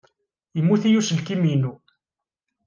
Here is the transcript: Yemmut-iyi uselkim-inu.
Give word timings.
Yemmut-iyi 0.55 0.97
uselkim-inu. 0.99 1.73